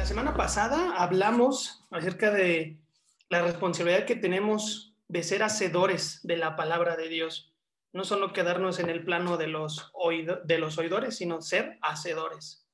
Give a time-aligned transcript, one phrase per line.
[0.00, 2.78] La semana pasada hablamos acerca de
[3.28, 7.54] la responsabilidad que tenemos de ser hacedores de la palabra de Dios.
[7.92, 9.92] No solo quedarnos en el plano de los,
[10.46, 12.66] de los oidores, sino ser hacedores.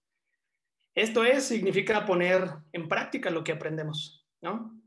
[0.95, 4.80] Esto es, significa poner en práctica lo que aprendemos, ¿no?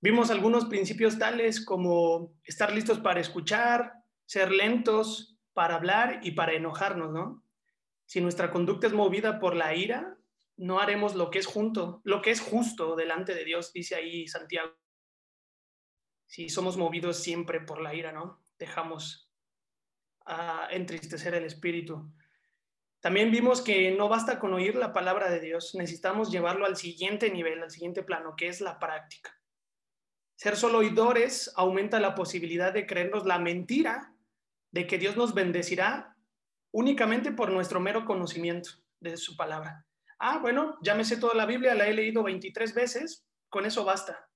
[0.00, 3.92] Vimos algunos principios tales como estar listos para escuchar,
[4.24, 7.44] ser lentos para hablar y para enojarnos, ¿no?
[8.06, 10.16] Si nuestra conducta es movida por la ira,
[10.56, 14.26] no haremos lo que es junto, lo que es justo delante de Dios, dice ahí
[14.26, 14.74] Santiago.
[16.26, 18.44] Si somos movidos siempre por la ira, ¿no?
[18.58, 19.30] Dejamos
[20.24, 22.10] a entristecer el espíritu.
[23.00, 27.30] También vimos que no basta con oír la palabra de Dios, necesitamos llevarlo al siguiente
[27.30, 29.38] nivel, al siguiente plano, que es la práctica.
[30.34, 34.14] Ser solo oidores aumenta la posibilidad de creernos la mentira
[34.72, 36.16] de que Dios nos bendecirá
[36.72, 38.70] únicamente por nuestro mero conocimiento
[39.00, 39.86] de su palabra.
[40.18, 43.84] Ah, bueno, ya me sé toda la Biblia, la he leído 23 veces, con eso
[43.84, 44.28] basta.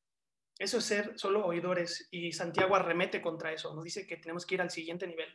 [0.58, 4.56] Eso es ser solo oidores y Santiago arremete contra eso, nos dice que tenemos que
[4.56, 5.28] ir al siguiente nivel.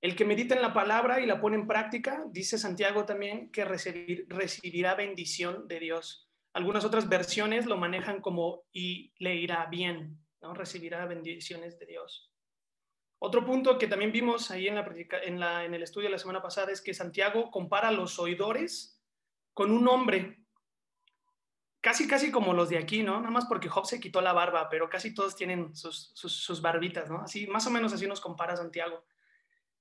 [0.00, 3.64] El que medita en la palabra y la pone en práctica, dice Santiago también que
[3.64, 6.28] recibirá bendición de Dios.
[6.54, 10.54] Algunas otras versiones lo manejan como y le irá bien, ¿no?
[10.54, 12.32] recibirá bendiciones de Dios.
[13.20, 14.74] Otro punto que también vimos ahí en,
[15.38, 18.91] la, en, el estudio de la semana pasada es que Santiago compara a los oidores
[19.54, 20.44] con un hombre,
[21.80, 23.18] casi casi como los de aquí, ¿no?
[23.18, 27.10] Nada más porque Job se quitó la barba, pero casi todos tienen sus, sus barbitas,
[27.10, 27.20] ¿no?
[27.22, 29.04] Así, más o menos así nos compara Santiago.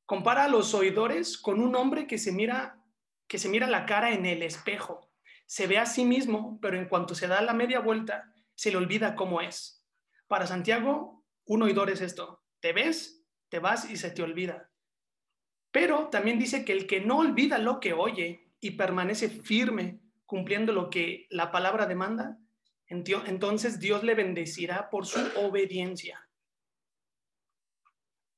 [0.05, 2.83] Compara a los oidores con un hombre que se mira,
[3.27, 5.11] que se mira la cara en el espejo
[5.51, 8.77] se ve a sí mismo, pero en cuanto se da la media vuelta, se le
[8.77, 9.85] olvida cómo es.
[10.27, 14.71] Para Santiago, un oidor es esto, te ves, te vas y se te olvida.
[15.69, 20.71] Pero también dice que el que no olvida lo que oye y permanece firme cumpliendo
[20.71, 22.37] lo que la palabra demanda,
[22.87, 26.29] entonces Dios le bendecirá por su obediencia.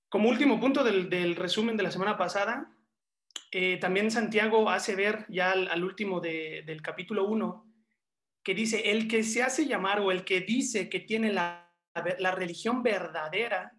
[0.10, 2.74] Como último punto del, del resumen de la semana pasada,
[3.52, 7.72] eh, también Santiago hace ver ya al, último del capítulo 1,
[8.44, 11.72] que dice, el que se hace llamar o el que dice que tiene la,
[12.18, 13.78] la religión verdadera,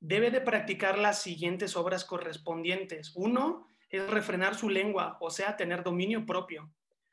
[0.00, 3.12] debe de practicar las siguientes obras correspondientes.
[3.14, 6.72] Uno es refrenar su lengua, o sea, tener dominio propio.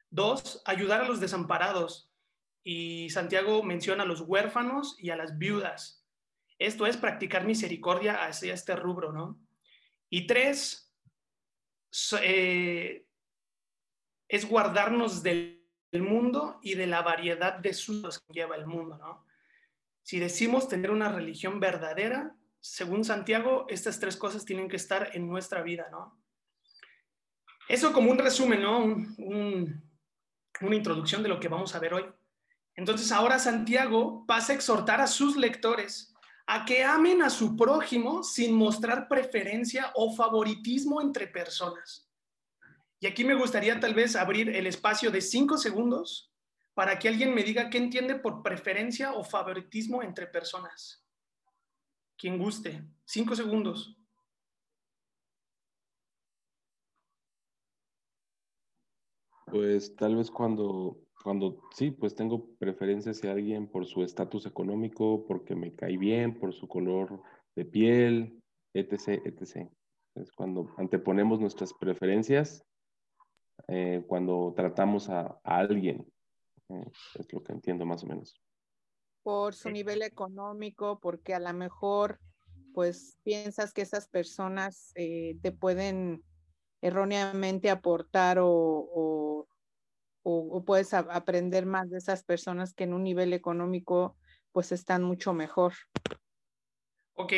[0.09, 2.09] Dos, ayudar a los desamparados.
[2.63, 6.05] Y Santiago menciona a los huérfanos y a las viudas.
[6.57, 9.39] Esto es practicar misericordia hacia este rubro, ¿no?
[10.09, 10.93] Y tres,
[12.21, 13.05] eh,
[14.29, 15.61] es guardarnos del
[15.91, 19.25] mundo y de la variedad de sus que lleva el mundo, ¿no?
[20.01, 25.27] Si decimos tener una religión verdadera, según Santiago, estas tres cosas tienen que estar en
[25.27, 26.18] nuestra vida, ¿no?
[27.69, 28.83] Eso como un resumen, ¿no?
[30.61, 32.03] una introducción de lo que vamos a ver hoy.
[32.75, 36.13] Entonces ahora Santiago pasa a exhortar a sus lectores
[36.47, 42.09] a que amen a su prójimo sin mostrar preferencia o favoritismo entre personas.
[42.99, 46.33] Y aquí me gustaría tal vez abrir el espacio de cinco segundos
[46.73, 51.05] para que alguien me diga qué entiende por preferencia o favoritismo entre personas.
[52.17, 52.83] Quien guste.
[53.05, 53.95] Cinco segundos.
[59.51, 65.25] Pues tal vez cuando cuando sí, pues tengo preferencia hacia alguien por su estatus económico,
[65.27, 67.21] porque me cae bien, por su color
[67.55, 68.41] de piel,
[68.73, 69.69] etc., etc.
[70.15, 72.65] Es cuando anteponemos nuestras preferencias,
[73.67, 76.07] eh, cuando tratamos a, alguien.
[76.69, 76.85] Eh,
[77.15, 78.39] es lo que entiendo más o menos.
[79.21, 82.19] Por su nivel económico, porque a lo mejor
[82.73, 86.23] pues piensas que esas personas eh, te pueden
[86.81, 89.47] erróneamente aportar o
[90.23, 94.17] o, puedes aprender más de esas personas que en un nivel económico
[94.51, 95.73] pues están mucho mejor.
[97.15, 97.33] Ok,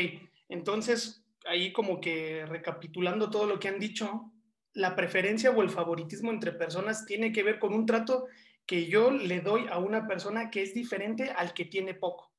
[0.50, 4.32] entonces ahí como que recapitulando todo lo que han dicho,
[4.74, 8.28] la preferencia o el favoritismo entre personas tiene que ver con un trato
[8.66, 12.32] que yo le doy a una persona que es diferente al que tiene poco.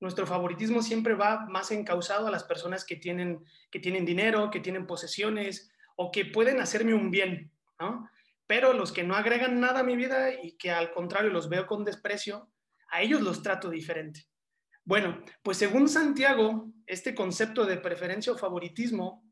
[0.00, 4.60] Nuestro favoritismo siempre va más encausado a las personas que tienen, que tienen dinero, que
[4.60, 7.50] tienen posesiones o que pueden hacerme un bien,
[7.80, 8.08] ¿no?
[8.46, 11.66] pero los que no agregan nada a mi vida y que al contrario los veo
[11.66, 12.48] con desprecio,
[12.88, 14.26] a ellos los trato diferente.
[14.84, 19.24] Bueno, pues según Santiago, este concepto de preferencia o favoritismo,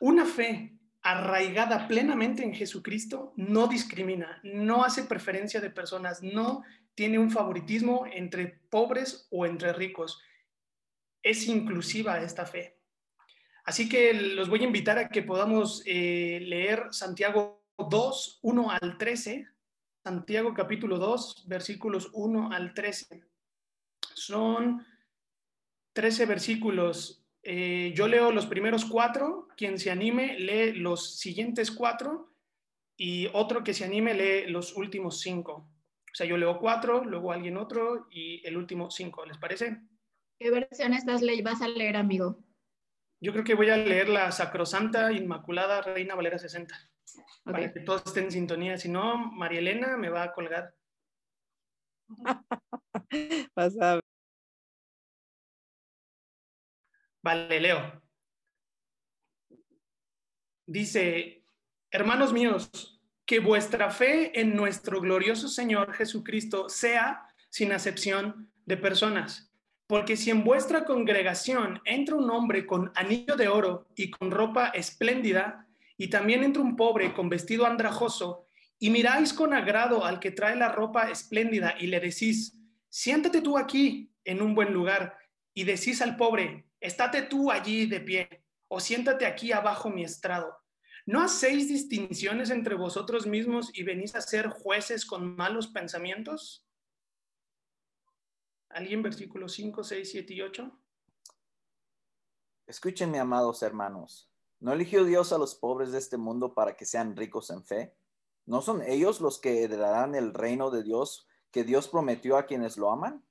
[0.00, 7.18] una fe arraigada plenamente en Jesucristo no discrimina, no hace preferencia de personas, no tiene
[7.18, 10.20] un favoritismo entre pobres o entre ricos.
[11.22, 12.81] Es inclusiva esta fe.
[13.64, 18.98] Así que los voy a invitar a que podamos eh, leer Santiago 2, 1 al
[18.98, 19.46] 13,
[20.02, 23.22] Santiago capítulo 2, versículos 1 al 13.
[24.14, 24.84] Son
[25.92, 27.24] 13 versículos.
[27.44, 32.32] Eh, yo leo los primeros cuatro, quien se anime lee los siguientes cuatro
[32.96, 35.68] y otro que se anime lee los últimos cinco.
[36.12, 39.24] O sea, yo leo cuatro, luego alguien otro y el último cinco.
[39.24, 39.80] ¿Les parece?
[40.38, 42.38] ¿Qué versión estás ley vas a leer, amigo?
[43.22, 46.74] Yo creo que voy a leer la Sacrosanta Inmaculada Reina Valera 60.
[47.44, 48.76] Para que todos estén en sintonía.
[48.76, 50.74] Si no, María Elena me va a colgar.
[53.54, 54.04] Vas a ver.
[57.22, 58.02] Vale, leo.
[60.66, 61.44] Dice,
[61.92, 69.51] hermanos míos, que vuestra fe en nuestro glorioso Señor Jesucristo sea sin acepción de personas.
[69.92, 74.68] Porque si en vuestra congregación entra un hombre con anillo de oro y con ropa
[74.68, 75.68] espléndida,
[75.98, 78.48] y también entra un pobre con vestido andrajoso,
[78.78, 82.58] y miráis con agrado al que trae la ropa espléndida y le decís,
[82.88, 85.18] siéntate tú aquí en un buen lugar,
[85.52, 90.56] y decís al pobre, estate tú allí de pie, o siéntate aquí abajo mi estrado
[91.04, 96.61] ¿No hacéis distinciones entre vosotros mismos y venís a ser jueces con malos pensamientos?
[98.72, 100.72] ¿Alguien versículo 5, 6, 7 y 8?
[102.66, 104.30] Escúchenme, amados hermanos.
[104.60, 107.94] ¿No eligió Dios a los pobres de este mundo para que sean ricos en fe?
[108.46, 112.78] ¿No son ellos los que heredarán el reino de Dios que Dios prometió a quienes
[112.78, 113.22] lo aman?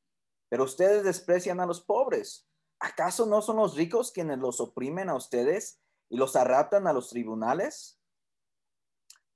[0.50, 2.48] Pero ustedes desprecian a los pobres.
[2.80, 5.80] ¿Acaso no son los ricos quienes los oprimen a ustedes
[6.10, 8.00] y los arratan a los tribunales?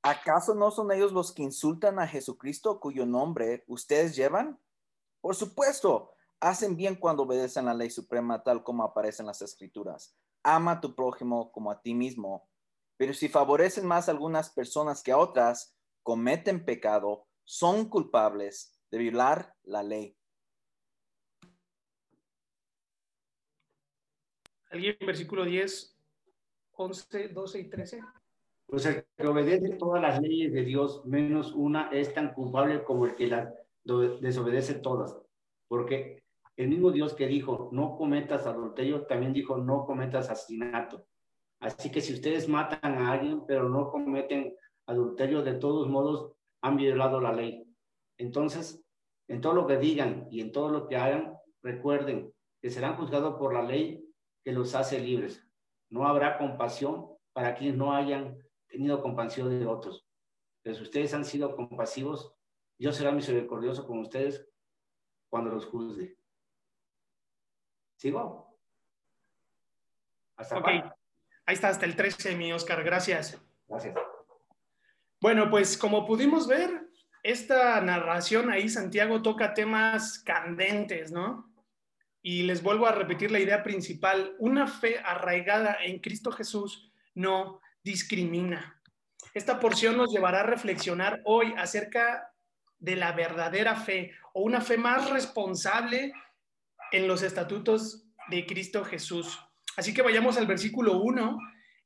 [0.03, 4.59] ¿Acaso no son ellos los que insultan a Jesucristo cuyo nombre ustedes llevan?
[5.25, 10.15] Por supuesto, hacen bien cuando obedecen la ley suprema tal como aparece en las escrituras.
[10.43, 12.47] Ama a tu prójimo como a ti mismo.
[12.95, 18.99] Pero si favorecen más a algunas personas que a otras, cometen pecado, son culpables de
[18.99, 20.15] violar la ley.
[24.69, 25.97] ¿Alguien versículo 10
[26.73, 28.01] 11, 12 y 13.
[28.67, 33.07] Pues el que obedece todas las leyes de Dios, menos una, es tan culpable como
[33.07, 35.17] el que las desobedece todas.
[35.67, 36.23] Porque
[36.57, 41.05] el mismo Dios que dijo, no cometas adulterio, también dijo, no cometas asesinato.
[41.59, 44.55] Así que si ustedes matan a alguien, pero no cometen
[44.87, 47.65] adulterio, de todos modos han violado la ley.
[48.17, 48.83] Entonces,
[49.27, 51.33] en todo lo que digan y en todo lo que hagan,
[51.63, 54.05] recuerden que serán juzgados por la ley
[54.43, 55.45] que los hace libres
[55.89, 58.37] no habrá compasión para quienes no hayan
[58.67, 60.05] tenido compasión de otros.
[60.61, 62.33] Pero si ustedes han sido compasivos,
[62.77, 64.47] Dios será misericordioso con ustedes
[65.29, 66.17] cuando los juzgue.
[67.95, 68.59] ¿Sigo?
[70.35, 70.81] ¿Hasta okay.
[71.45, 72.83] Ahí está, hasta el 13, mi Oscar.
[72.83, 73.39] Gracias.
[73.67, 73.95] Gracias.
[75.21, 76.89] Bueno, pues como pudimos ver,
[77.23, 81.51] esta narración ahí, Santiago toca temas candentes, ¿no?
[82.21, 87.61] Y les vuelvo a repetir la idea principal, una fe arraigada en Cristo Jesús no
[87.83, 88.81] discrimina.
[89.33, 92.34] Esta porción nos llevará a reflexionar hoy acerca
[92.79, 96.13] de la verdadera fe o una fe más responsable
[96.91, 99.39] en los estatutos de Cristo Jesús.
[99.77, 101.37] Así que vayamos al versículo 1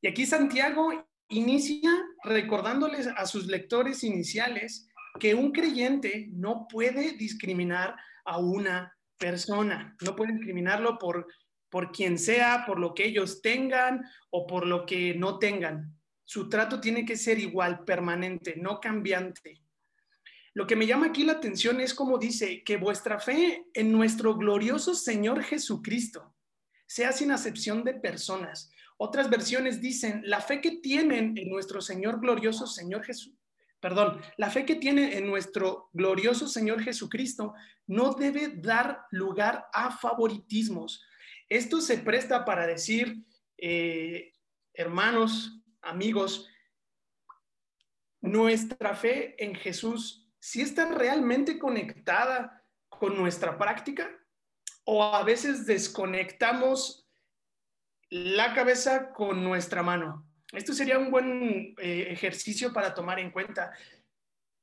[0.02, 1.92] y aquí Santiago inicia
[2.24, 4.88] recordándoles a sus lectores iniciales
[5.20, 9.96] que un creyente no puede discriminar a una persona.
[10.02, 11.28] No pueden discriminarlo por,
[11.70, 15.96] por quien sea, por lo que ellos tengan o por lo que no tengan.
[16.24, 19.62] Su trato tiene que ser igual, permanente, no cambiante.
[20.54, 24.36] Lo que me llama aquí la atención es como dice, que vuestra fe en nuestro
[24.36, 26.36] glorioso Señor Jesucristo
[26.88, 28.72] sea sin acepción de personas.
[28.98, 33.34] Otras versiones dicen, la fe que tienen en nuestro Señor glorioso Señor Jesús,
[33.80, 37.54] perdón, la fe que tiene en nuestro glorioso Señor Jesucristo
[37.88, 41.04] no debe dar lugar a favoritismos.
[41.48, 43.24] Esto se presta para decir,
[43.58, 44.34] eh,
[44.74, 46.48] hermanos, amigos,
[48.22, 54.10] nuestra fe en Jesús, si está realmente conectada con nuestra práctica
[54.84, 57.08] o a veces desconectamos
[58.10, 60.28] la cabeza con nuestra mano.
[60.52, 63.72] Esto sería un buen eh, ejercicio para tomar en cuenta.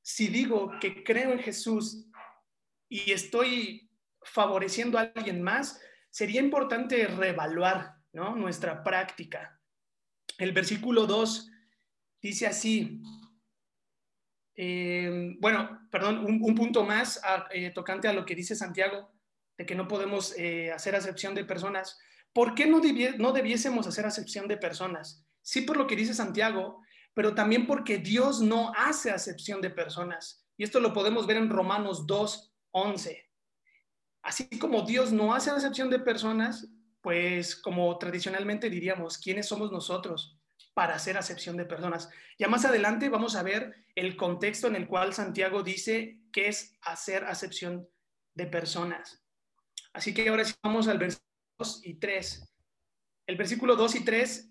[0.03, 2.09] Si digo que creo en Jesús
[2.89, 3.89] y estoy
[4.25, 9.61] favoreciendo a alguien más, sería importante reevaluar nuestra práctica.
[10.37, 11.49] El versículo 2
[12.21, 13.01] dice así,
[14.57, 17.21] eh, bueno, perdón, un, punto más
[17.53, 19.13] eh, tocante a lo que dice Santiago,
[19.59, 20.35] de que no podemos
[20.75, 21.99] hacer acepción de personas.
[22.33, 22.81] ¿Por qué no,
[23.19, 25.27] no debiésemos hacer acepción de personas?
[25.47, 26.83] sí por lo que dice Santiago,
[27.15, 30.45] pero también porque Dios no hace acepción de personas.
[30.57, 33.31] Y esto lo podemos ver en Romanos 2, 11.
[34.23, 36.69] Así como Dios no hace acepción de personas,
[37.01, 40.36] pues como tradicionalmente diríamos, ¿quiénes somos nosotros
[40.77, 42.11] para hacer acepción de personas?
[42.39, 46.77] Ya más adelante vamos a ver el contexto en el cual Santiago dice que es
[46.83, 47.89] hacer acepción
[48.35, 49.25] de personas.
[49.95, 52.55] Así que ahora sí vamos al versículo 2 y 3.
[53.27, 54.51] El versículo 2 y 3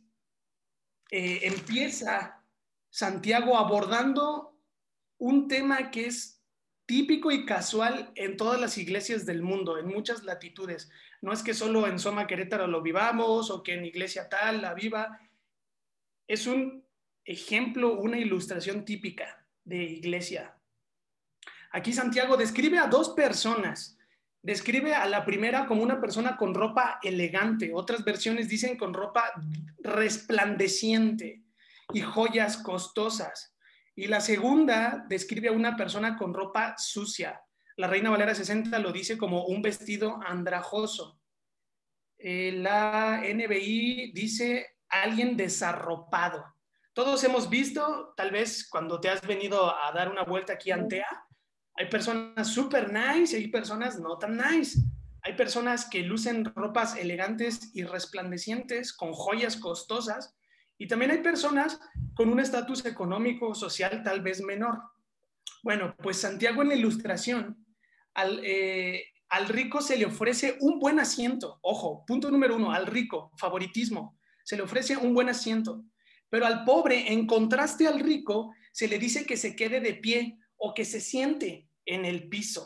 [1.12, 2.44] eh, empieza
[2.90, 4.60] Santiago abordando
[5.20, 6.42] un tema que es
[6.88, 10.90] típico y casual en todas las iglesias del mundo, en muchas latitudes.
[11.22, 14.74] No es que solo en Soma Querétaro lo vivamos o que en iglesia tal la
[14.74, 15.20] viva.
[16.28, 16.86] Es un
[17.24, 20.56] ejemplo, una ilustración típica de iglesia.
[21.72, 23.98] Aquí Santiago describe a dos personas.
[24.42, 27.72] Describe a la primera como una persona con ropa elegante.
[27.74, 29.34] Otras versiones dicen con ropa
[29.80, 31.44] resplandeciente
[31.94, 33.56] y joyas costosas.
[33.96, 37.42] Y la segunda describe a una persona con ropa sucia.
[37.78, 41.20] La Reina Valera 60 lo dice como un vestido andrajoso.
[42.18, 46.46] Eh, la NBI dice alguien desarropado.
[46.94, 50.76] Todos hemos visto, tal vez cuando te has venido a dar una vuelta aquí a
[50.76, 51.08] Antea,
[51.76, 54.80] hay personas super nice y hay personas no tan nice.
[55.22, 60.38] Hay personas que lucen ropas elegantes y resplandecientes con joyas costosas
[60.78, 61.80] y también hay personas
[62.14, 64.82] con un estatus económico, social tal vez menor.
[65.64, 67.66] Bueno, pues Santiago en la ilustración,
[68.14, 71.60] al, eh, al rico se le ofrece un buen asiento.
[71.62, 75.84] Ojo, punto número uno, al rico, favoritismo, se le ofrece un buen asiento.
[76.30, 80.38] Pero al pobre, en contraste al rico, se le dice que se quede de pie
[80.56, 82.66] o que se siente en el piso.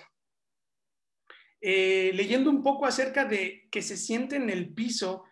[1.62, 5.24] Eh, leyendo un poco acerca de que se siente en el piso,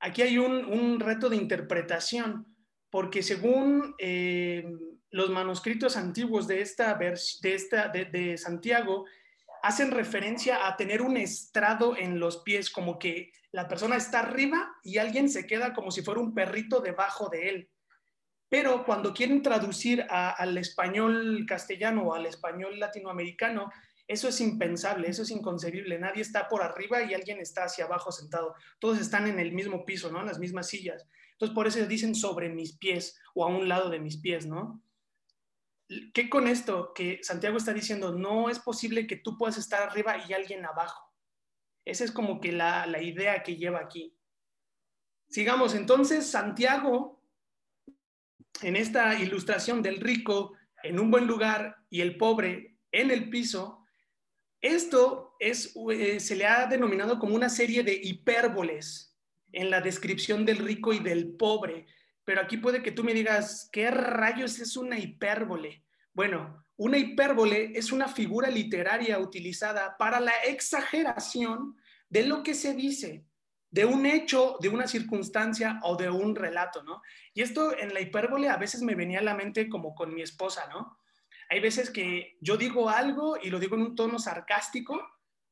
[0.00, 2.46] aquí hay un, reto de interpretación,
[2.90, 4.64] porque según eh,
[5.10, 9.06] los manuscritos antiguos de, esta, de, esta de, Santiago,
[9.62, 14.74] hacen referencia a tener un estrado en los pies, como que la persona está arriba
[14.82, 17.70] y alguien se queda como si fuera un perrito debajo de él.
[18.48, 23.70] Pero cuando quieren traducir al español castellano o al español latinoamericano,
[24.06, 25.98] eso es impensable, eso es inconcebible.
[25.98, 28.54] Nadie está por arriba y alguien está hacia abajo sentado.
[28.78, 30.20] Todos están en el mismo piso, ¿no?
[30.20, 31.08] En las mismas sillas.
[31.32, 34.82] Entonces, por eso dicen sobre mis pies o a un lado de mis pies, ¿no?
[36.14, 38.12] ¿Qué con esto que Santiago está diciendo?
[38.12, 41.12] No es posible que tú puedas estar arriba y alguien abajo.
[41.84, 44.16] Esa es como que la, la idea que lleva aquí.
[45.28, 47.22] Sigamos, entonces Santiago,
[48.62, 53.82] en esta ilustración del rico en un buen lugar y el pobre en el piso,
[54.60, 59.16] esto es, eh, se le ha denominado como una serie de hipérboles
[59.52, 61.86] en la descripción del rico y del pobre.
[62.24, 65.84] Pero aquí puede que tú me digas, ¿qué rayos es una hipérbole?
[66.12, 71.76] Bueno, una hipérbole es una figura literaria utilizada para la exageración
[72.08, 73.24] de lo que se dice,
[73.70, 77.00] de un hecho, de una circunstancia o de un relato, ¿no?
[77.34, 80.22] Y esto en la hipérbole a veces me venía a la mente como con mi
[80.22, 80.98] esposa, ¿no?
[81.52, 84.98] hay veces que yo digo algo y lo digo en un tono sarcástico,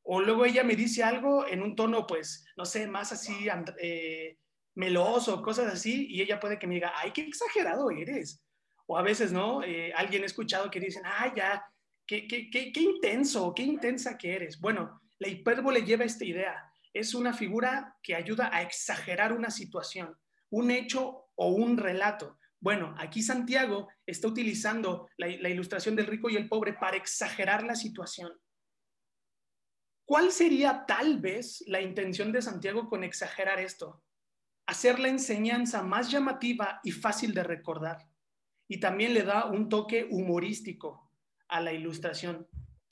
[0.01, 3.47] o luego ella me dice algo en un tono, pues, no sé, más así,
[3.79, 4.39] eh,
[4.75, 8.43] meloso, cosas así, y ella puede que me diga, ay, qué exagerado eres.
[8.87, 9.63] O a veces, ¿no?
[9.63, 11.65] Eh, alguien ha escuchado que dicen, ay, ya,
[12.05, 14.59] qué, qué, qué, qué intenso, qué intensa que eres.
[14.59, 16.71] Bueno, la hipérbole lleva esta idea.
[16.93, 20.17] Es una figura que ayuda a exagerar una situación,
[20.49, 22.37] un hecho o un relato.
[22.61, 27.75] Bueno, aquí Santiago está utilizando la, ilustración del rico y el pobre para exagerar la
[27.75, 28.31] situación.
[30.05, 34.03] ¿Cuál sería tal vez la intención de Santiago con exagerar esto?
[34.71, 38.07] Hacer la enseñanza más llamativa y fácil de recordar.
[38.69, 41.11] Y también le da un toque humorístico
[41.49, 42.47] a la ilustración.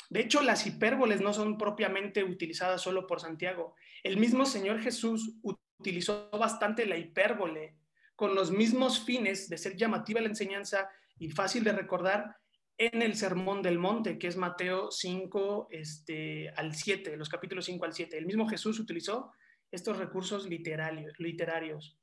[0.09, 3.75] De hecho, las hipérboles no son propiamente utilizadas solo por Santiago.
[4.03, 7.77] El mismo Señor Jesús utilizó bastante la hipérbole
[8.13, 12.36] con los mismos fines de ser llamativa la enseñanza y fácil de recordar
[12.77, 17.86] en el Sermón del Monte, que es Mateo 5 este, al 7, los capítulos 5
[17.86, 18.17] al 7.
[18.17, 19.31] El mismo Jesús utilizó
[19.71, 21.13] estos recursos literarios.
[21.19, 21.97] literarios.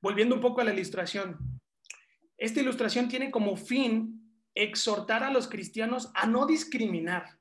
[0.00, 1.60] Volviendo un poco a la ilustración.
[2.36, 4.24] Esta ilustración tiene como fin
[4.54, 7.38] exhortar a los cristianos a no discriminar,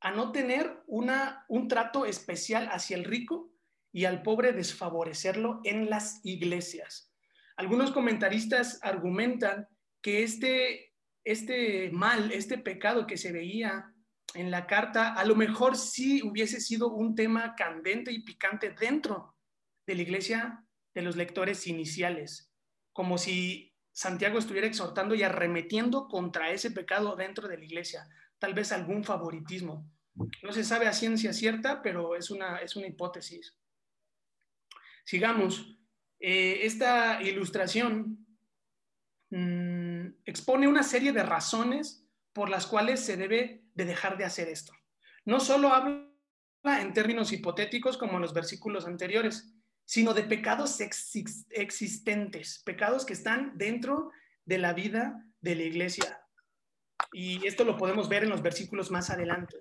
[0.00, 3.52] a no tener una, un trato especial hacia el rico
[3.92, 7.12] y al pobre desfavorecerlo en las iglesias.
[7.56, 9.68] Algunos comentaristas argumentan
[10.02, 13.93] que este, este mal, este pecado que se veía
[14.34, 19.36] en la carta, a lo mejor sí hubiese sido un tema candente y picante dentro
[19.86, 20.64] de la iglesia
[20.94, 22.50] de los lectores iniciales,
[22.92, 28.54] como si Santiago estuviera exhortando y arremetiendo contra ese pecado dentro de la iglesia, tal
[28.54, 29.88] vez algún favoritismo.
[30.42, 33.56] No se sabe a ciencia cierta, pero es una, es una hipótesis.
[35.04, 35.78] Sigamos.
[36.20, 38.26] Eh, esta ilustración
[39.30, 42.03] mm, expone una serie de razones
[42.34, 44.74] por las cuales se debe de dejar de hacer esto.
[45.24, 46.10] No solo habla
[46.80, 49.54] en términos hipotéticos como en los versículos anteriores,
[49.86, 54.10] sino de pecados existentes, pecados que están dentro
[54.44, 56.20] de la vida de la iglesia.
[57.12, 59.56] Y esto lo podemos ver en los versículos más adelante.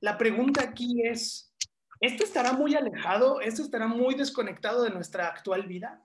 [0.00, 1.54] La pregunta aquí es,
[2.00, 3.40] ¿esto estará muy alejado?
[3.40, 6.02] ¿Esto estará muy desconectado de nuestra actual vida?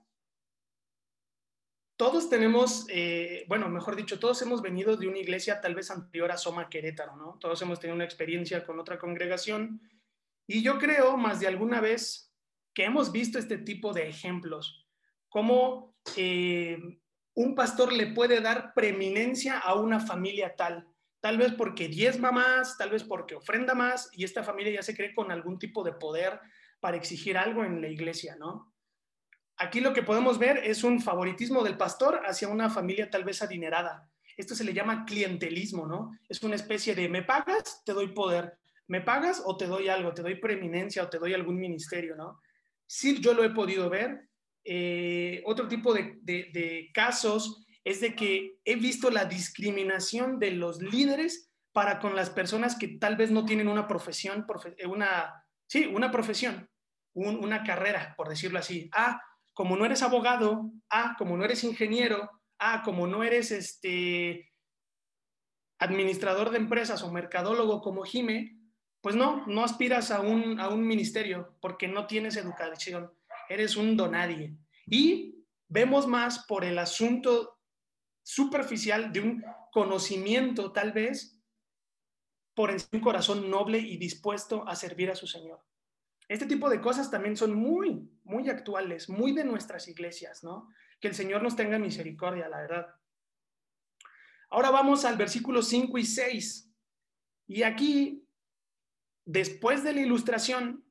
[2.01, 6.31] Todos tenemos, eh, bueno, mejor dicho, todos hemos venido de una iglesia tal vez anterior
[6.31, 7.37] a Soma Querétaro, ¿no?
[7.39, 9.79] Todos hemos tenido una experiencia con otra congregación
[10.47, 12.33] y yo creo más de alguna vez
[12.73, 14.87] que hemos visto este tipo de ejemplos,
[15.29, 16.79] cómo eh,
[17.35, 20.87] un pastor le puede dar preeminencia a una familia tal,
[21.19, 24.95] tal vez porque diezma más, tal vez porque ofrenda más, y esta familia ya se
[24.95, 26.39] cree con algún tipo de poder
[26.79, 28.70] para exigir algo en la iglesia, ¿no?
[29.61, 33.41] Aquí lo que podemos ver es un favoritismo del pastor hacia una familia tal vez
[33.41, 34.09] adinerada.
[34.35, 36.17] Esto se le llama clientelismo, ¿no?
[36.27, 40.13] Es una especie de me pagas, te doy poder, me pagas o te doy algo,
[40.13, 42.39] te doy preeminencia o te doy algún ministerio, ¿no?
[42.91, 44.27] sí yo lo he podido ver.
[44.65, 51.49] Eh, otro tipo de, casos es de que he visto la discriminación de los líderes
[51.71, 54.45] para con las personas que tal vez no tienen una profesión,
[54.77, 56.69] eh, una, sí, una profesión,
[57.13, 58.89] una carrera, por decirlo así.
[58.93, 59.21] Ah,
[59.53, 62.29] como no eres abogado, ah, como no eres ingeniero,
[62.59, 64.51] ah, como no eres este
[65.79, 68.57] administrador de empresas o mercadólogo como Jime,
[69.01, 73.11] pues no, no aspiras a un, a un ministerio porque no tienes educación,
[73.49, 74.55] eres un donadie.
[74.85, 77.59] Y vemos más por el asunto
[78.23, 81.41] superficial de un conocimiento tal vez
[82.53, 85.63] por un corazón noble y dispuesto a servir a su Señor.
[86.31, 90.69] Este tipo de cosas también son muy, muy actuales, muy de nuestras iglesias, ¿no?
[91.01, 92.95] Que el Señor nos tenga misericordia, la verdad.
[94.49, 96.71] Ahora vamos al versículo 5 y 6.
[97.47, 98.25] Y aquí
[99.25, 100.85] después de la ilustración,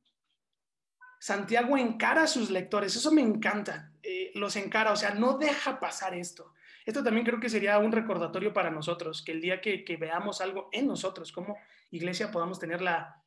[1.19, 2.95] Santiago encara a sus lectores.
[2.95, 3.95] Eso me encanta.
[4.03, 6.53] Eh, los encara, o sea, no deja pasar esto.
[6.85, 10.69] Esto también creo que sería un recordatorio para nosotros, que el día que, veamos algo
[10.71, 11.57] en nosotros como
[11.91, 13.25] iglesia podamos tener la,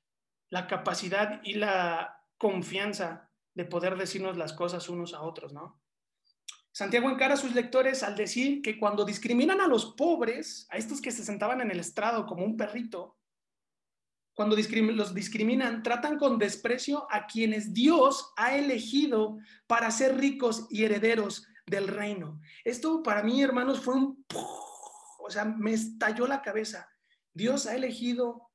[0.49, 5.81] la capacidad y la confianza de poder decirnos las cosas unos a otros, ¿no?
[6.71, 11.01] Santiago encara a sus lectores al decir que cuando discriminan a los pobres, a estos
[11.01, 13.15] que se sentaban en el estrado como un perrito,
[14.33, 20.83] cuando los discriminan, tratan con desprecio a quienes Dios ha elegido para ser ricos y
[20.83, 22.41] herederos del reino.
[22.63, 24.25] Esto para mí, hermanos, fue un...
[25.19, 26.89] O sea, me estalló la cabeza.
[27.33, 28.49] Dios ha elegido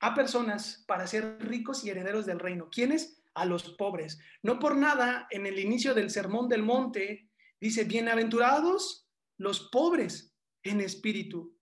[0.00, 2.68] a personas para ser ricos y herederos del reino.
[2.70, 3.22] ¿Quiénes?
[3.34, 4.18] A los pobres.
[4.42, 7.28] No por nada, en el inicio del Sermón del Monte,
[7.60, 11.56] dice, bienaventurados los pobres en espíritu,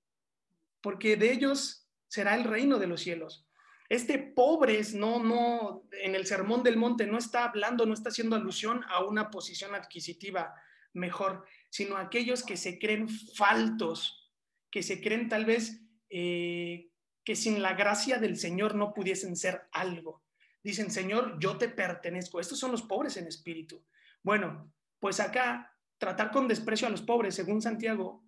[0.81, 3.47] porque de ellos será el reino de los cielos.
[3.89, 8.35] Este pobres no, no, en el sermón del monte no está hablando, no está haciendo
[8.35, 10.55] alusión a una posición adquisitiva
[10.93, 14.33] mejor, sino a aquellos que se creen faltos,
[14.71, 16.91] que se creen tal vez eh,
[17.27, 20.23] que sin la gracia del Señor no pudiesen ser algo.
[20.63, 22.39] Dicen, Señor, yo te pertenezco.
[22.39, 23.85] Estos son los pobres en espíritu.
[24.23, 28.25] Bueno, pues acá tratar con desprecio a los pobres, según Santiago,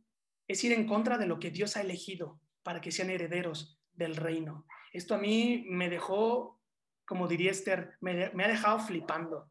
[0.48, 4.16] es ir en contra de lo que Dios ha elegido para que sean herederos del
[4.16, 4.66] reino.
[4.92, 6.60] Esto a mí me dejó,
[7.06, 9.48] como diría Esther, me, ha dejado flipando.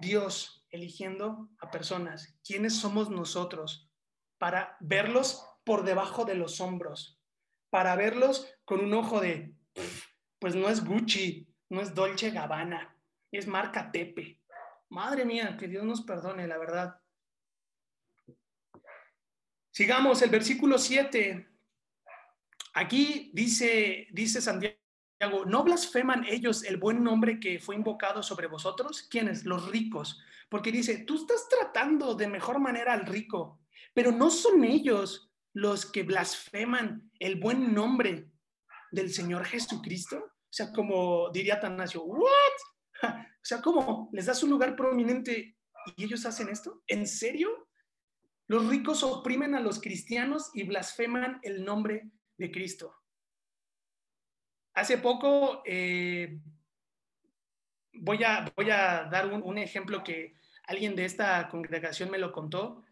[0.00, 2.36] Dios eligiendo a personas.
[2.44, 3.88] ¿Quiénes somos nosotros?
[4.36, 7.18] Para verlos por debajo de los hombros,
[7.70, 9.54] para verlos con un ojo de,
[10.38, 12.96] pues no es Gucci, no es Dolce Gabbana,
[13.32, 14.40] es marca Tepe.
[14.90, 17.00] Madre mía, que Dios nos perdone, la verdad.
[19.72, 21.48] Sigamos el versículo 7.
[22.74, 24.76] Aquí dice, dice Santiago,
[25.46, 29.02] ¿no blasfeman ellos el buen nombre que fue invocado sobre vosotros?
[29.10, 29.44] ¿Quiénes?
[29.44, 30.22] Los ricos.
[30.48, 33.60] Porque dice, tú estás tratando de mejor manera al rico,
[33.92, 38.30] pero no son ellos los que blasfeman el buen nombre
[38.90, 40.18] del Señor Jesucristo.
[40.18, 42.22] O sea, como diría Tanasio, ¿what?
[43.44, 44.08] O sea, ¿cómo?
[44.12, 45.58] ¿Les das un lugar prominente
[45.96, 46.82] y ellos hacen esto?
[46.86, 47.68] ¿En serio?
[48.46, 52.94] Los ricos oprimen a los cristianos y blasfeman el nombre de Cristo.
[54.74, 56.40] Hace poco eh,
[57.92, 60.34] voy, a, voy a dar un, ejemplo que
[60.66, 62.84] alguien de esta congregación me lo contó.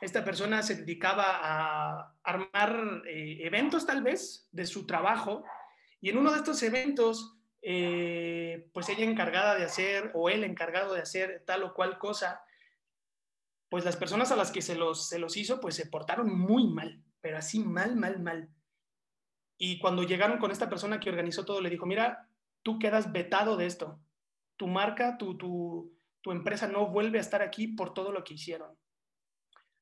[0.00, 5.44] Esta persona se dedicaba a armar eh, eventos tal vez de su trabajo
[6.00, 10.94] y en uno de estos eventos, eh, pues ella encargada de hacer o él encargado
[10.94, 12.40] de hacer tal o cual cosa,
[13.68, 17.38] pues las personas a las que se los, hizo, pues se portaron muy mal, pero
[17.38, 18.48] así mal, mal, mal.
[19.58, 22.28] Y cuando llegaron con esta persona que organizó todo, le dijo, mira,
[22.62, 24.00] tú quedas vetado de esto.
[24.56, 28.78] Tu marca, tu, tu empresa no vuelve a estar aquí por todo lo que hicieron.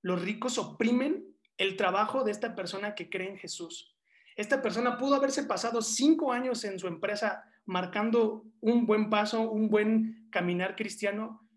[0.06, 3.96] Los ricos oprimen el trabajo de esta persona que cree en Jesús.
[4.36, 9.68] Esta persona pudo haberse pasado cinco años en su empresa marcando un buen paso, un
[9.68, 11.50] buen caminar cristiano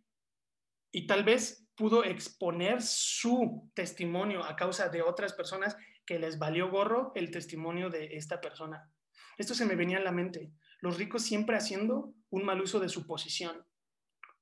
[0.92, 6.72] y tal vez pudo exponer su testimonio a causa de otras personas que les valió
[6.72, 8.90] gorro el testimonio de esta persona.
[9.38, 10.52] Esto se me venía a la mente.
[10.80, 13.64] Los ricos siempre haciendo un mal uso de su posición.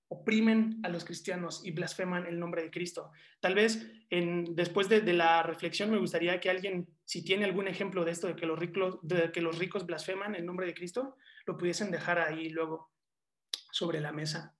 [0.09, 3.11] Oprimen a los cristianos y blasfeman el nombre de Cristo.
[3.39, 8.05] Tal vez en, después de, la reflexión me gustaría que alguien, si tiene algún ejemplo
[8.05, 12.19] de esto, de que, los ricos, los blasfeman el nombre de Cristo, lo pudiesen dejar
[12.19, 12.91] ahí luego
[13.71, 14.55] sobre la mesa.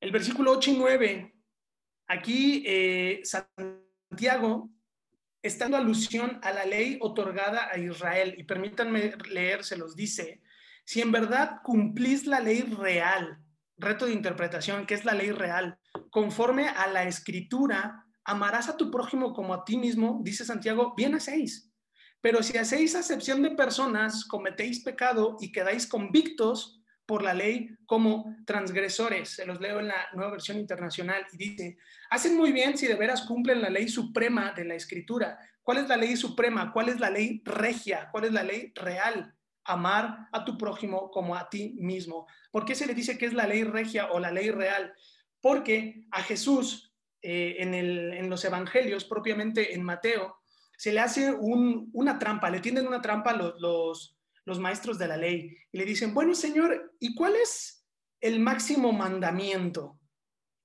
[0.00, 1.34] El versículo 8 y 9
[2.06, 4.70] Aquí eh, Santiago
[5.42, 9.96] está dando alusión a la ley otorgada a Israel y permítanme leérselos.
[9.96, 10.42] Dice,
[10.84, 13.38] si en verdad cumplís la ley real,
[13.76, 15.78] reto de interpretación, que es la ley real,
[16.10, 21.14] conforme a la escritura, amarás a tu prójimo como a ti mismo, dice Santiago, bien
[21.14, 21.70] hacéis.
[22.20, 28.36] Pero si hacéis acepción de personas, cometéis pecado y quedáis convictos, por la ley como
[28.46, 29.30] transgresores.
[29.30, 31.76] Se los leo en la nueva versión internacional y dice,
[32.10, 35.38] hacen muy bien si de veras cumplen la ley suprema de la escritura.
[35.62, 36.72] ¿Cuál es la ley suprema?
[36.72, 38.08] ¿Cuál es la ley regia?
[38.10, 39.34] ¿Cuál es la ley real?
[39.64, 42.26] Amar a tu prójimo como a ti mismo.
[42.50, 44.92] ¿Por qué se le dice que es la ley regia o la ley real?
[45.40, 50.36] Porque a Jesús eh, en, los evangelios, propiamente en Mateo,
[50.76, 55.78] se le hace una trampa, le tienden una trampa los maestros de la ley y
[55.78, 57.86] le dicen, bueno, Señor, ¿y cuál es
[58.20, 59.98] el máximo mandamiento?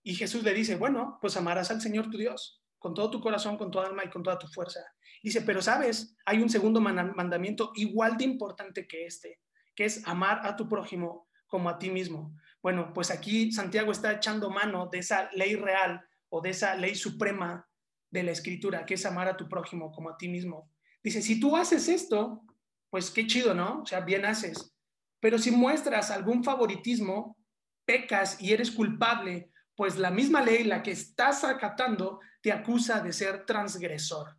[0.04, 3.58] Y Jesús le dice, bueno, pues amarás al Señor tu Dios con todo tu corazón,
[3.58, 4.80] con toda alma y con toda tu fuerza.
[5.22, 9.42] Dice, pero sabes, hay un segundo mandamiento igual de importante que este,
[9.76, 12.34] que es amar a tu prójimo como a ti mismo.
[12.62, 16.96] Bueno, pues aquí Santiago está echando mano de esa ley real o de esa ley
[16.96, 17.68] suprema
[18.10, 20.72] de la escritura, que es amar a tu prójimo como a ti mismo.
[21.04, 22.44] Dice, si tú haces esto,
[22.90, 23.82] pues qué chido, ¿no?
[23.82, 24.76] O sea, bien haces.
[25.20, 27.38] Pero si muestras algún favoritismo,
[27.86, 33.14] pecas y eres culpable, pues la misma ley, la que estás acatando, te acusa de
[33.14, 34.36] ser transgresor.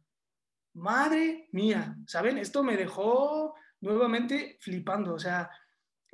[0.74, 2.36] Madre mía, ¿saben?
[2.36, 5.14] Esto me dejó nuevamente flipando.
[5.14, 5.48] O sea,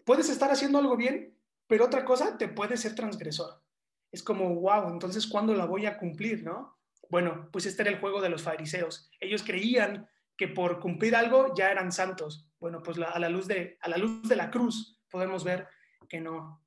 [0.04, 1.36] puedes estar haciendo algo bien,
[1.66, 3.64] pero otra cosa te puede ser transgresor.
[4.12, 6.78] Es como, wow, entonces, ¿cuándo la voy a cumplir, no?
[7.10, 9.10] Bueno, pues este era el juego de los fariseos.
[9.18, 12.48] Ellos creían que por cumplir algo ya eran santos.
[12.60, 15.66] Bueno, pues a, la luz de, a la luz de la cruz podemos ver
[16.08, 16.64] que no.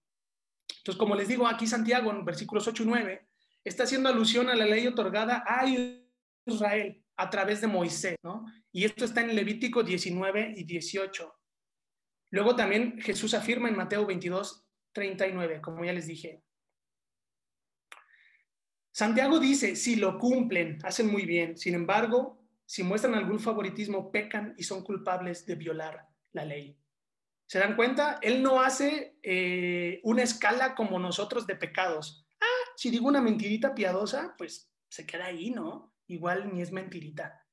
[0.89, 3.28] Entonces, como les digo, aquí Santiago, en versículos 8 y 9,
[3.63, 5.63] está haciendo alusión a la ley otorgada a
[6.47, 8.47] Israel a través de Moisés, ¿no?
[8.71, 11.32] Y esto está en Levítico 19 y 18.
[12.32, 16.41] Luego también Jesús afirma en Mateo 22, 39, como ya les dije.
[18.91, 21.56] Santiago dice, si lo cumplen, hacen muy bien.
[21.56, 26.79] Sin embargo, si muestran algún favoritismo, pecan y son culpables de violar la ley.
[27.49, 28.19] ¿Se dan cuenta?
[28.21, 32.27] Él no hace eh, una escala como nosotros de pecados.
[32.39, 35.91] Ah, si digo una mentirita piadosa, pues se queda ahí, ¿no?
[36.05, 37.43] Igual ni es mentirita.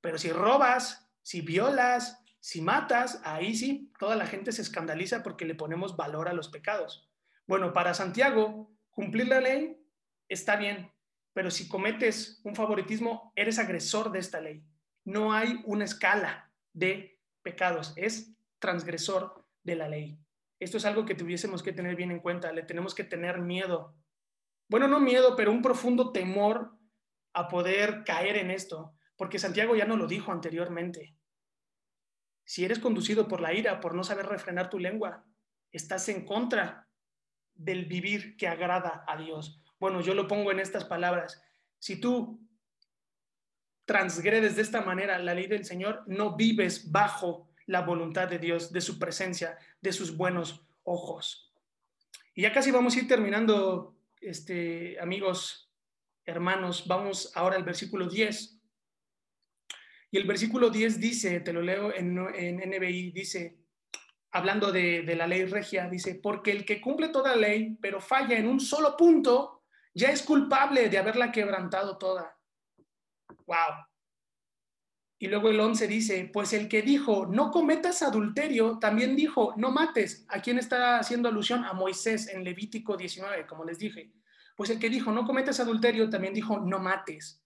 [0.00, 5.44] Pero si robas, si violas, si matas, ahí sí, toda la gente se escandaliza porque
[5.44, 7.08] le ponemos valor a los pecados.
[7.46, 9.80] Bueno, para Santiago, cumplir la ley
[10.28, 10.90] está bien,
[11.32, 14.64] pero si cometes un favoritismo, eres agresor de esta ley.
[15.04, 18.32] No hay una escala de pecados, es
[18.62, 20.18] transgresor de la ley.
[20.58, 23.96] Esto es algo que tuviésemos que tener bien en cuenta, le tenemos que tener miedo.
[24.68, 26.78] Bueno, no miedo, pero un profundo temor
[27.34, 31.16] a poder caer en esto, porque Santiago ya no lo dijo anteriormente.
[32.44, 35.24] Si eres conducido por la ira, por no saber refrenar tu lengua,
[35.72, 36.88] estás en contra
[37.54, 39.60] del vivir que agrada a Dios.
[39.78, 41.42] Bueno, yo lo pongo en estas palabras.
[41.78, 42.40] Si tú
[43.84, 48.72] transgredes de esta manera la ley del Señor, no vives bajo la voluntad de Dios,
[48.72, 51.52] de su presencia, de sus buenos ojos.
[52.34, 55.70] Y ya casi vamos a ir terminando, este, amigos,
[56.24, 56.86] hermanos.
[56.86, 58.58] Vamos ahora al versículo 10.
[60.10, 63.58] Y el versículo 10 dice, te lo leo en, en NBI, dice,
[64.30, 68.36] hablando de, de la ley regia, dice, porque el que cumple toda ley, pero falla
[68.38, 69.62] en un solo punto,
[69.94, 72.38] ya es culpable de haberla quebrantado toda.
[73.46, 73.86] Wow.
[75.22, 79.70] Y luego el 11 dice, pues el que dijo, no cometas adulterio, también dijo, no
[79.70, 80.26] mates.
[80.28, 81.62] ¿A quién está haciendo alusión?
[81.64, 84.10] A Moisés en Levítico 19, como les dije.
[84.56, 87.40] Pues el que dijo, no cometas adulterio, también dijo, no mates.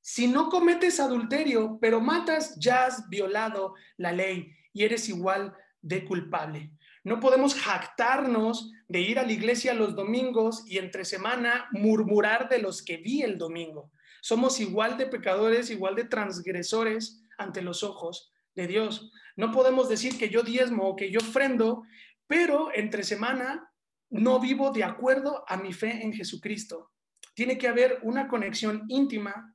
[0.00, 6.04] Si no cometes adulterio, pero matas, ya has violado la ley y eres igual de
[6.04, 6.72] culpable.
[7.04, 12.58] No podemos jactarnos de ir a la iglesia los domingos y entre semana murmurar de
[12.58, 13.92] los que vi el domingo.
[14.24, 19.12] Somos igual de pecadores, igual de transgresores ante los ojos de Dios.
[19.36, 21.82] No podemos decir que yo diezmo o que yo ofrendo,
[22.26, 23.70] pero entre semana
[24.08, 26.90] no vivo de acuerdo a mi fe en Jesucristo.
[27.34, 29.54] Tiene que haber una conexión íntima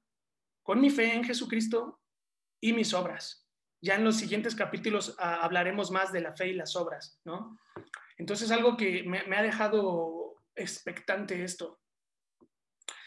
[0.62, 1.99] con mi fe en Jesucristo
[2.62, 3.47] y mis obras.
[3.82, 7.58] Ya en los siguientes capítulos ah, hablaremos más de la fe y las obras, ¿no?
[8.19, 11.82] Entonces, algo que me, me ha dejado expectante esto.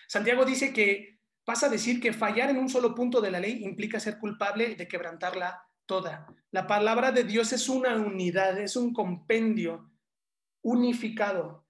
[0.09, 3.65] Santiago dice que pasa a decir que fallar en un solo punto de la ley
[3.65, 6.27] implica ser culpable de quebrantarla toda.
[6.51, 9.91] La palabra de Dios es una unidad, es un compendio
[10.63, 11.67] unificado.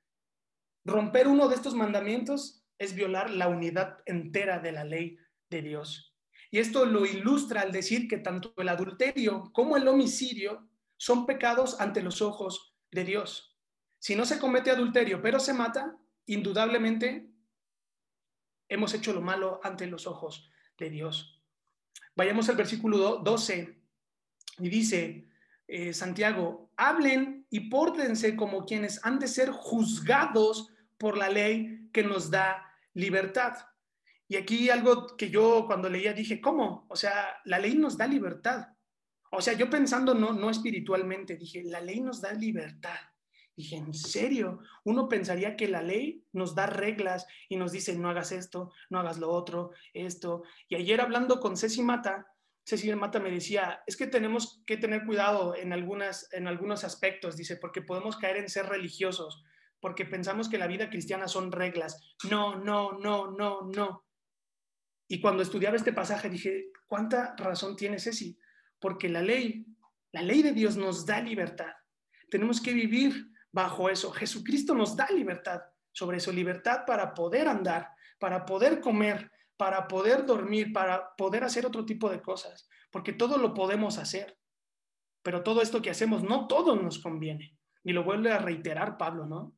[0.85, 5.17] Romper uno de estos mandamientos es violar la unidad entera de la ley
[5.49, 6.15] de Dios.
[6.51, 11.81] Y esto lo ilustra al decir que tanto el adulterio como el homicidio son pecados
[11.81, 13.59] ante los ojos de Dios.
[13.99, 17.32] Si no se comete adulterio, pero se mata, indudablemente
[18.73, 21.43] hemos hecho lo malo ante los ojos de Dios.
[22.17, 23.79] Vayamos al versículo 12
[24.59, 25.29] y dice
[25.69, 32.03] eh, Santiago, hablen y pórtense como quienes han de ser juzgados por la ley que
[32.03, 33.55] nos da libertad.
[34.29, 36.87] Y aquí algo que yo cuando leía dije, ¿cómo?
[36.89, 38.69] O sea, la ley nos da libertad.
[39.31, 42.99] O sea, yo pensando no, no espiritualmente, dije, la ley nos da libertad.
[43.55, 44.61] Dije, ¿en serio?
[44.85, 49.01] Uno pensaría que la ley nos da reglas y nos dice, no hagas esto, no
[49.01, 50.43] hagas lo otro, esto.
[50.69, 52.27] Y ayer hablando con Ceci Mata,
[52.65, 57.37] Ceci Mata me decía, es que tenemos que tener cuidado en, algunas, en algunos aspectos,
[57.37, 59.45] dice, porque podemos caer en ser religiosos,
[59.81, 62.01] porque pensamos que la vida cristiana son reglas.
[62.31, 64.07] No, no, no, no, no.
[65.09, 68.39] Y cuando estudiaba este pasaje dije, ¿cuánta razón tiene Ceci?
[68.79, 69.67] Porque la ley,
[70.13, 71.73] la ley de Dios nos da libertad.
[72.31, 74.11] Tenemos que vivir bajo eso.
[74.11, 75.63] Jesucristo nos da libertad
[75.93, 81.67] sobre eso, libertad para poder andar, para poder comer, para poder dormir, para poder hacer
[81.67, 84.39] otro tipo de cosas, porque todo lo podemos hacer.
[85.23, 87.57] Pero todo esto que hacemos, no todo nos conviene.
[87.85, 89.55] Y lo vuelve a reiterar Pablo, ¿no?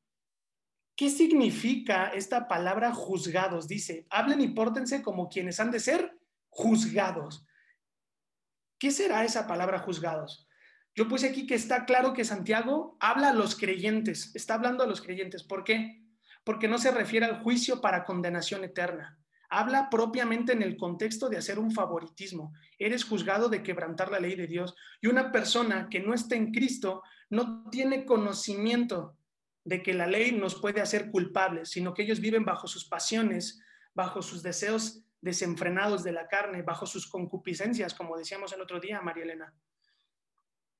[0.97, 3.67] ¿Qué significa esta palabra juzgados?
[3.67, 6.19] Dice, hablen y pórtense como quienes han de ser
[6.51, 7.47] juzgados.
[8.79, 10.47] ¿Qué será esa palabra juzgados?
[10.95, 14.87] Yo puse aquí que está claro que Santiago habla a los creyentes, está hablando a
[14.87, 15.43] los creyentes.
[15.43, 16.03] ¿Por qué?
[16.45, 19.19] Porque no se refiere al juicio para condenación eterna.
[19.51, 22.53] Habla propiamente en el contexto de hacer un favoritismo.
[22.79, 24.75] Eres juzgado de quebrantar la ley de Dios.
[25.01, 29.17] Y una persona que no está en Cristo no tiene conocimiento
[29.65, 33.61] de que la ley nos puede hacer culpables, sino que ellos viven bajo sus pasiones,
[33.95, 39.01] bajo sus deseos desenfrenados de la carne, bajo sus concupiscencias, como decíamos el otro día,
[39.01, 39.55] María Elena.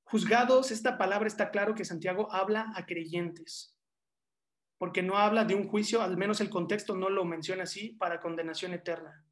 [0.05, 3.77] Juzgados, esta palabra está claro que Santiago habla a creyentes,
[4.79, 8.21] porque no habla de un juicio, al menos el contexto no lo menciona así, para
[8.21, 9.25] condenación eterna.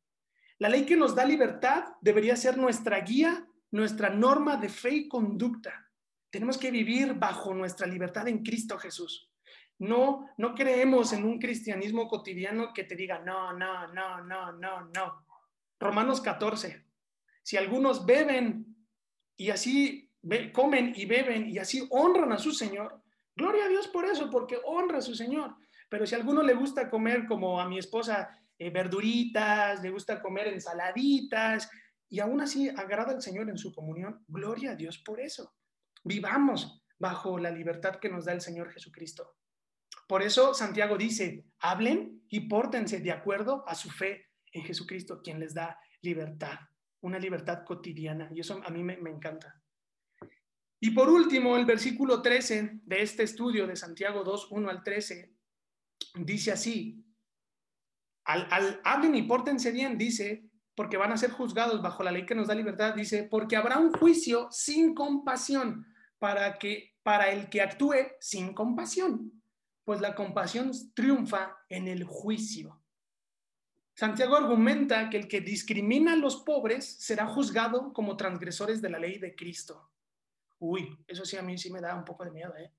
[0.59, 5.09] La ley que nos da libertad debería ser nuestra guía, nuestra norma de fe y
[5.09, 5.91] conducta.
[6.31, 9.31] Tenemos que vivir bajo nuestra libertad en Cristo Jesús.
[9.79, 14.85] No, no creemos en un cristianismo cotidiano que te diga, no, no, no, no, no,
[14.85, 15.27] no.
[15.81, 16.87] Romanos 14.
[17.43, 18.77] Si algunos beben
[19.37, 20.12] y así
[20.53, 23.03] comen y beben y así honran a su Señor.
[23.35, 25.57] Gloria a Dios por eso, porque honra a su Señor.
[25.89, 30.21] Pero si a alguno le gusta comer como a mi esposa eh, verduritas, le gusta
[30.23, 31.71] comer ensaladitas
[32.09, 35.55] y aún así agrada al Señor en su comunión, gloria a Dios por eso.
[36.05, 39.37] Vivamos bajo la libertad que nos da el Señor Jesucristo.
[40.07, 45.41] Por eso Santiago dice, hablen y pórtense de acuerdo a su fe en Jesucristo, quien
[45.41, 46.59] les da libertad,
[47.01, 48.29] una libertad cotidiana.
[48.33, 49.62] Y eso a mí me encanta.
[50.85, 55.33] Y por último, el versículo 13 de este estudio de Santiago 2, 1 al 13,
[56.17, 57.07] dice así,
[58.25, 62.35] al, hablen y pórtense bien, dice, porque van a ser juzgados bajo la ley que
[62.35, 65.87] nos da libertad, dice, porque habrá un juicio sin compasión
[66.19, 69.41] para, que, para el que actúe sin compasión,
[69.85, 72.83] pues la compasión triunfa en el juicio.
[73.95, 78.99] Santiago argumenta que el que discrimina a los pobres será juzgado como transgresores de la
[78.99, 79.92] ley de Cristo.
[80.65, 82.73] Uy, eso sí a mí sí me da un poco de miedo, ¿eh?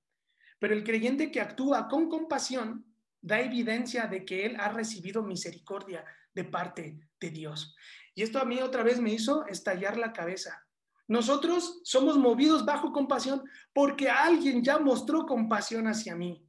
[0.57, 2.85] Pero el creyente que actúa con compasión
[3.21, 7.75] da evidencia de que él ha recibido misericordia de parte de Dios.
[8.15, 10.65] Y esto a mí otra vez me hizo estallar la cabeza.
[11.09, 13.43] Nosotros somos movidos bajo compasión
[13.73, 16.47] porque alguien ya mostró compasión hacia mí.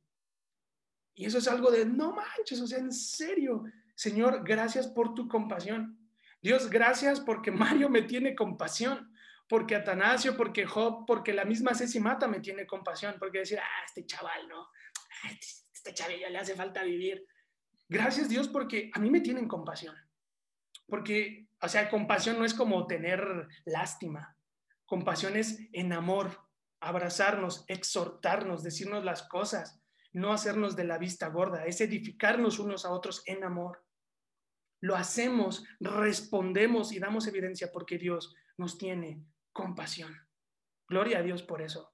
[1.15, 3.65] Y eso es algo de, no manches, o sea, en serio,
[3.97, 5.99] Señor, gracias por tu compasión.
[6.41, 9.13] Dios, gracias porque Mario me tiene compasión,
[9.49, 13.85] porque Atanasio, porque Job, porque la misma Ceci Mata me tiene compasión, porque decir, ah,
[13.85, 14.63] este chaval, ¿no?
[14.63, 17.27] Ah, este, este chaval ya le hace falta vivir.
[17.89, 19.95] Gracias Dios porque a mí me tienen compasión.
[20.87, 24.37] Porque, o sea, compasión no es como tener lástima.
[24.87, 26.41] Compasión es en amor,
[26.81, 29.81] abrazarnos, exhortarnos, decirnos las cosas,
[30.13, 33.85] no hacernos de la vista gorda, es edificarnos unos a otros en amor.
[34.81, 40.29] Lo hacemos, respondemos y damos evidencia porque Dios nos tiene compasión.
[40.87, 41.94] Gloria a Dios por eso.